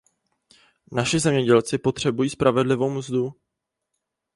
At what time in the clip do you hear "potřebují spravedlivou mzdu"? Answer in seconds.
1.77-3.33